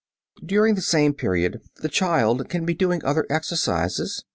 ]During 0.43 0.73
the 0.73 0.81
same 0.81 1.13
period 1.13 1.61
the 1.83 1.87
child 1.87 2.49
can 2.49 2.65
be 2.65 2.73
doing 2.73 3.05
other 3.05 3.27
exercises. 3.29 4.23